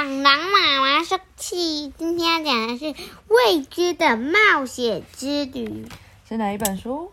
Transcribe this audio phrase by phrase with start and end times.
[0.00, 2.94] 螳螂妈妈生气，今天要讲的是
[3.28, 5.86] 未知的冒险之旅。
[6.26, 7.12] 是哪一本书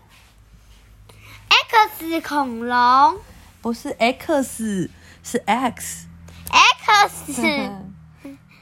[1.50, 3.18] ？X 恐龙
[3.62, 4.90] 不是 X，
[5.22, 6.08] 是 X。
[6.50, 7.34] ，X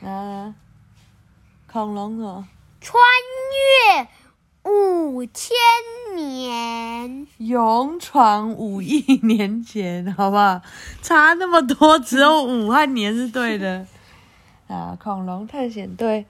[0.01, 0.55] 嗯，
[1.71, 2.47] 恐龙哦，
[2.81, 2.97] 穿
[3.93, 4.07] 越
[4.71, 5.55] 五千
[6.15, 7.27] 年。
[7.37, 10.61] 勇闯五亿年前，好不好？
[11.03, 13.85] 差那么多，只有五和年是对的。
[14.67, 16.25] 啊，恐龙探险队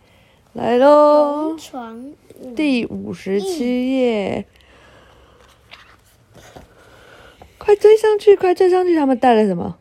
[0.53, 1.55] 来喽
[2.55, 4.45] 第五十七页，
[7.57, 8.95] 快追上去，快追上去！
[8.95, 9.77] 他们带了什么？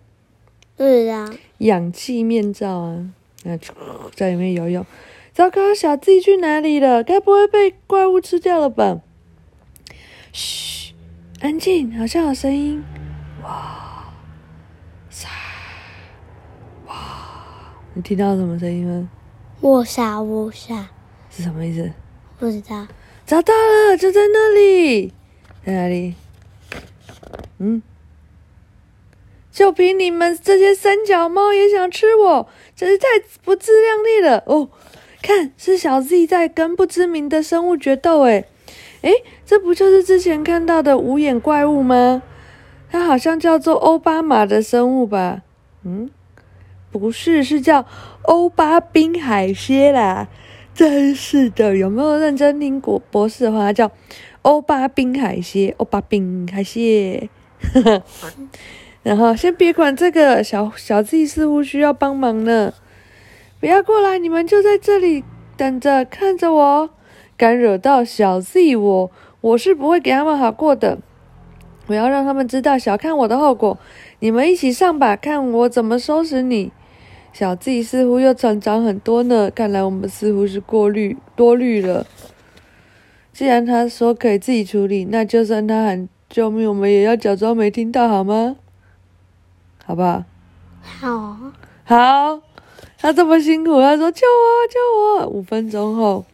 [0.77, 1.29] 对啊，
[1.59, 3.11] 氧气面罩啊，
[3.43, 3.59] 那
[4.15, 4.85] 在里面游泳。
[5.33, 7.03] 糟糕，小 Z 去哪里了？
[7.03, 9.01] 该不会被怪物吃掉了吧？
[10.33, 10.95] 嘘，
[11.41, 12.83] 安静，好像有声音。
[13.43, 14.13] 哇，
[15.11, 15.29] 沙，
[16.87, 16.95] 哇，
[17.95, 19.09] 你听到什么声音吗？
[19.61, 20.87] 卧沙卧沙，
[21.31, 21.91] 是什么意思？
[22.39, 22.87] 不知道。
[23.25, 25.13] 找到了，就在那里，
[25.65, 26.15] 在哪里？
[27.59, 27.81] 嗯，
[29.51, 33.07] 就凭你们这些三脚猫也想吃我，真是太
[33.45, 34.69] 不自量力了哦！
[35.23, 38.45] 看，是小 Z 在跟不知名的生物决斗，诶，
[39.03, 39.13] 诶，
[39.47, 42.23] 这不就是之前看到的无眼怪物吗？
[42.91, 45.43] 它好像叫做欧巴马的生物吧？
[45.85, 46.11] 嗯，
[46.99, 47.85] 不是，是叫
[48.23, 50.29] 欧巴滨海蝎啦。
[50.73, 53.73] 真是的，有没有认真听过博士的话？
[53.73, 53.91] 叫
[54.43, 57.29] 欧巴滨海蝎，欧巴滨海蝎。
[59.03, 62.73] 然后先别管这个，小小 Z 似乎需要帮忙呢。
[63.59, 65.25] 不要过来，你们就在这里
[65.57, 66.91] 等着，看着我。
[67.37, 69.11] 敢惹到小 Z 我，
[69.41, 70.99] 我是不会给他们好过的。
[71.89, 73.77] 我要让他们知道小看我的后果。
[74.21, 76.73] 你们一起上吧，看我怎么收拾你。
[77.35, 82.07] 小 Z 似乎又成长很多呢，看来我们似乎是过滤多虑了。
[83.33, 88.55] 既然他说可以自己处理，那就算他喊救命，我们也要假装没听到，好吗？
[89.85, 90.25] 好不好？
[90.81, 91.37] 好，
[91.83, 92.41] 好，
[92.99, 95.27] 他这么辛苦，他说救我救我。
[95.27, 96.25] 五分钟后，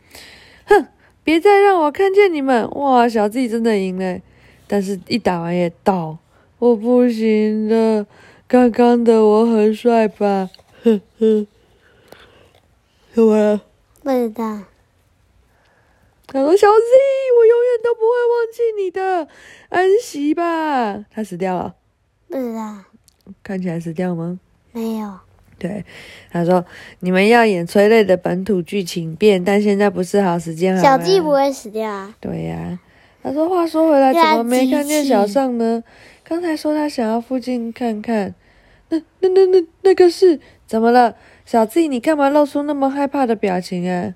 [0.67, 0.87] 哼，
[1.25, 2.69] 别再让我看见你们！
[2.73, 4.21] 哇，小 Z 真的赢了，
[4.67, 6.19] 但是一打完也倒，
[6.59, 8.07] 我不行了。
[8.47, 10.51] 刚刚的我很帅吧？
[10.83, 11.47] 呵呵，
[13.13, 13.61] 怎么？
[14.03, 14.59] 不知道。
[16.33, 16.73] 他说：“小 Z，
[17.39, 19.29] 我永远都不会忘记你的，
[19.69, 21.75] 安息吧。”他死掉了，
[22.29, 22.77] 不知道，
[23.43, 24.39] 看起来死掉吗？
[24.73, 25.13] 没有。
[25.59, 25.85] 对，
[26.31, 26.65] 他说
[27.01, 32.15] ：“你们要演催泪的本土剧情片，但现在不是好时间，好小鸡不会死掉啊？
[32.21, 32.79] 对呀、
[33.23, 35.83] 他说：“话说回来，怎么没看见小尚呢？
[36.23, 38.35] 刚才说他想要附近看看，
[38.91, 41.17] 那那那那那个是怎么了？
[41.47, 44.15] 小 Z，你干嘛露出那么害怕的表情啊？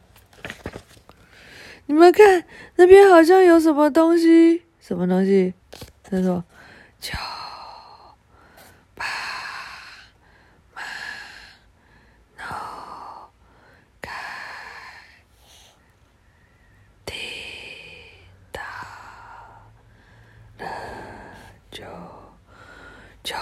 [1.86, 2.44] 你们看
[2.76, 5.54] 那边好像有什么东西，什么东西？
[6.02, 6.44] 他说：
[7.00, 7.18] 瞧
[8.94, 9.04] 八
[10.74, 10.82] 马
[12.38, 13.30] 诺
[14.00, 14.10] 开
[17.04, 17.14] 地
[18.52, 18.62] 大
[20.58, 20.66] 了
[21.70, 21.84] 救
[23.22, 23.34] 救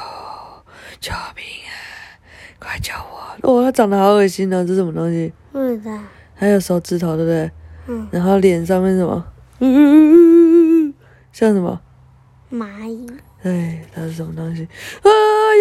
[1.00, 1.44] 救命
[2.60, 2.61] 啊！
[2.72, 3.36] 快救我！
[3.42, 5.30] 哦，它长得好恶心哦，这是什么东西？
[5.52, 5.98] 不知道。
[6.34, 7.50] 还有手指头，对不对？
[7.86, 9.22] 嗯，然后脸上面什么？
[9.58, 10.94] 嗯，
[11.32, 11.78] 像什么？
[12.50, 13.06] 蚂蚁。
[13.42, 14.62] 哎，它是什么东西？
[14.64, 15.08] 啊，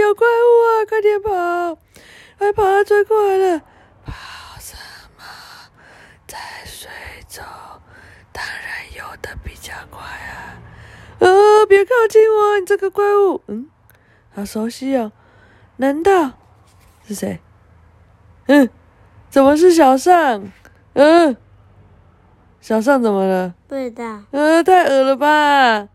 [0.02, 0.88] 有怪物啊！
[0.88, 1.78] 快点跑！
[2.38, 2.64] 快跑！
[2.64, 3.60] 它追过来了！
[4.06, 4.14] 跑
[4.58, 4.78] 什
[5.18, 5.24] 么？
[6.26, 6.90] 在水
[7.28, 7.44] 中，
[8.32, 10.56] 当然游得比较快啊！
[11.20, 11.28] 啊，
[11.68, 13.42] 别靠近我，你这个怪物！
[13.48, 13.68] 嗯，
[14.34, 15.12] 好熟悉哦，
[15.76, 16.38] 难道
[17.06, 17.40] 是谁？
[18.48, 18.70] 嗯，
[19.30, 20.44] 怎么是小尚？
[20.94, 21.36] 嗯，
[22.60, 23.54] 小尚怎么了？
[23.68, 24.20] 不知道。
[24.32, 25.88] 嗯，太恶了吧！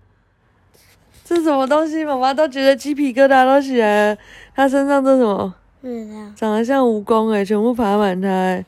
[1.24, 2.04] 这什么东西？
[2.04, 4.18] 妈妈都觉得鸡皮疙瘩都起来了。
[4.54, 5.54] 它身上这什么？
[5.82, 6.32] 不知道。
[6.34, 8.64] 长得像蜈蚣诶，全部爬满它诶，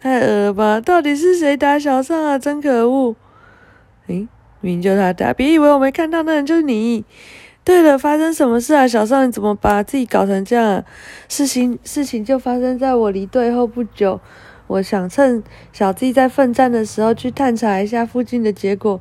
[0.00, 0.80] 太恶了吧！
[0.80, 2.38] 到底是谁打小尚啊？
[2.38, 3.16] 真可恶！
[4.06, 4.28] 诶，
[4.60, 7.04] 明明就他打，别以为我没看到，那人就是你。
[7.68, 8.88] 对了，发生什么事啊？
[8.88, 10.82] 小尚，你怎么把自己搞成这样？
[11.28, 14.18] 事情事情就发生在我离队后不久。
[14.68, 18.98] 我想趁小 Z 在奋战的时候去探查一下附近的结果，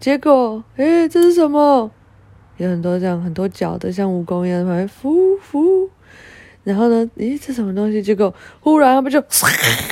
[0.00, 1.92] 结果，诶，这是什么？
[2.56, 5.88] 有很多这样很多脚的，像蜈蚣一样，旁边浮浮。
[6.64, 8.02] 然后呢，诶，这什么东西？
[8.02, 9.22] 结果忽然他们就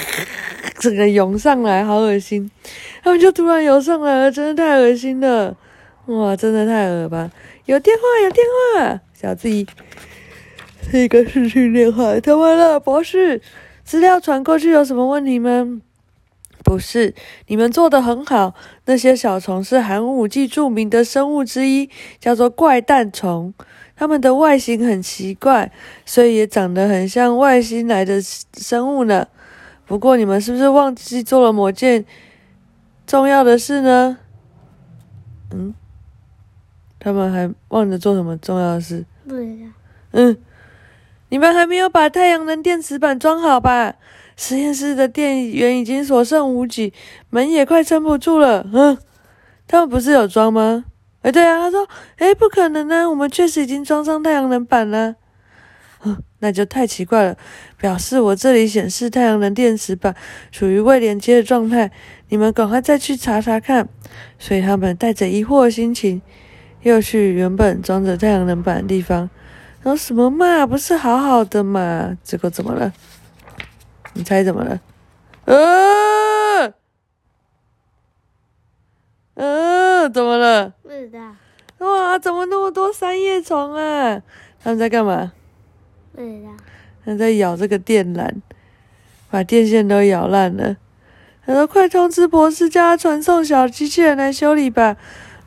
[0.80, 2.50] 整个涌上来，好恶心！
[3.04, 5.56] 他们就突然涌上来了，真的太恶心了！
[6.06, 7.30] 哇，真的太恶了吧！
[7.64, 9.66] 有电话，有电话，小 Z，
[10.88, 13.40] 是一个视讯电话，怎么了，博士？
[13.84, 15.80] 资料传过去有什么问题吗？
[16.64, 17.14] 不是，
[17.46, 18.54] 你们做的很好。
[18.86, 21.88] 那些小虫是寒武纪著名的生物之一，
[22.18, 23.54] 叫做怪诞虫。
[23.94, 25.70] 它们的外形很奇怪，
[26.04, 29.26] 所以也长得很像外星来的生物呢。
[29.86, 32.04] 不过，你们是不是忘记做了某件
[33.06, 34.18] 重要的事呢？
[35.52, 35.72] 嗯，
[37.06, 39.06] 他们还忘了做什么重要的事？
[39.28, 39.70] 不知道。
[40.10, 40.36] 嗯，
[41.28, 43.94] 你们还没有把太阳能电池板装好吧？
[44.36, 46.92] 实验室的电源已经所剩无几，
[47.30, 48.68] 门也快撑不住了。
[48.72, 48.98] 嗯，
[49.68, 50.84] 他们不是有装吗？
[51.22, 55.14] 哎，对啊，他说，哎，不可能呢，我们确实已经装上太阳能板了。
[56.04, 57.36] 嗯，那就太奇怪了，
[57.78, 60.12] 表示我这里显示太阳能电池板
[60.50, 61.92] 处于未连接的状态。
[62.30, 63.88] 你们赶快再去查查看。
[64.40, 66.20] 所以他们带着疑惑的心情，
[66.82, 69.28] 又去原本装着太阳能板的地方。
[69.82, 72.16] 然后什么嘛，不是好好的嘛？
[72.22, 72.92] 结果怎么了？
[74.14, 74.80] 你猜怎么了？
[75.44, 76.72] 呃，
[79.34, 80.72] 呃，怎么了？
[80.82, 81.20] 不知道。
[81.78, 84.22] 哇，怎么那么多三叶虫啊？
[84.62, 85.32] 他们在干嘛？
[86.12, 86.50] 不知道。
[87.04, 88.32] 他们在咬这个电缆，
[89.30, 90.76] 把电线都咬烂了。
[91.44, 94.96] 他说：“快通知博士，叫他传送小机器人来修理吧。”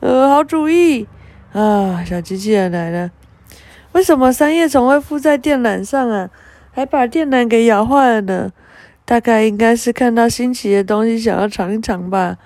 [0.00, 1.06] 呃，好主意
[1.52, 2.04] 啊！
[2.04, 3.10] 小机器人来了。
[3.92, 6.30] 为什么三叶虫会附在电缆上啊？
[6.72, 8.52] 还把电缆给咬坏了呢？
[9.04, 12.36] 大概应该是看到新奇的东西，想要尝一尝吧。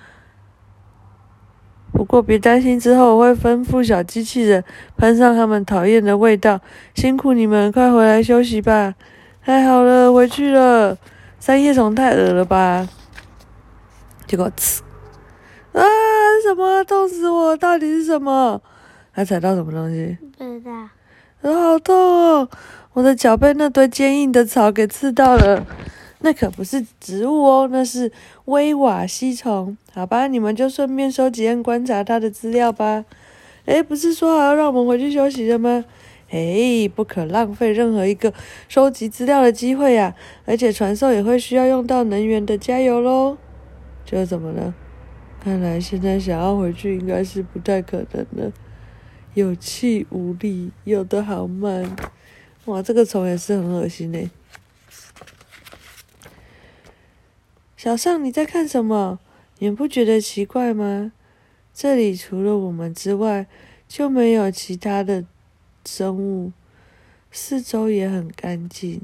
[1.93, 4.65] 不过别担心，之后我会吩咐小机器人
[4.97, 6.61] 喷上他们讨厌的味道。
[6.95, 8.95] 辛苦你们，快回来休息吧。
[9.45, 10.97] 太好了，回去了。
[11.39, 12.89] 三叶虫太恶了吧？
[14.27, 14.81] 结果，呲！
[15.75, 15.83] 啊，
[16.43, 16.83] 什么？
[16.85, 17.55] 痛死我！
[17.55, 18.63] 到底是什么？
[19.15, 20.19] 还踩到什么东西？
[20.37, 20.89] 不知道。
[21.41, 22.49] 好痛哦！
[22.95, 25.65] 我的脚被那堆坚硬的草给刺到了。
[26.21, 28.11] 那可不是植物哦，那是
[28.47, 29.77] 威瓦西虫。
[29.93, 33.05] 好吧，你们就顺便收集和观察它的资料吧。
[33.67, 35.85] 诶，不是说好要让我们回去休息的吗？
[36.31, 38.33] 诶，不可浪费任何一个
[38.69, 40.15] 收集资料的机会呀！
[40.47, 43.37] 而且传送也会需要用到能源的，加油喽！
[44.05, 44.75] 这怎么了？
[45.41, 48.53] 看来现在想要回去应该是不太可能了。
[49.35, 51.95] 有气无力，有的好慢。
[52.67, 54.31] 哇，这个虫也是很恶心呢。
[57.77, 59.19] 小尚，你在看什么？
[59.59, 61.13] 你不觉得奇怪吗？
[61.75, 63.47] 这里除了我们之外，
[63.89, 65.25] 就没有其他的
[65.85, 66.53] 生物，
[67.31, 69.03] 四周也很干净，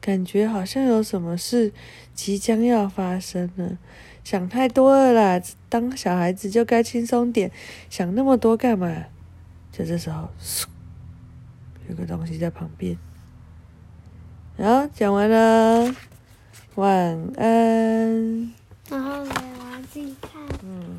[0.00, 1.72] 感觉好像有什么事
[2.14, 3.76] 即将要发生了。
[4.24, 5.42] 想太多了啦！
[5.68, 7.50] 当小孩子就该轻松点，
[7.90, 9.06] 想那么多干嘛？
[9.76, 10.26] 就这时候
[11.86, 12.96] 有个东西在旁边。
[14.56, 15.94] 然后讲完了
[16.76, 16.90] 晚
[17.36, 18.52] 安。
[18.88, 20.40] 然后给我自己看。
[20.64, 20.95] 嗯。